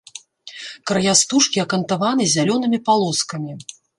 Края 0.91 1.13
стужкі 1.21 1.61
акантаваны 1.65 2.23
зялёнымі 2.35 2.79
палоскамі. 2.91 3.51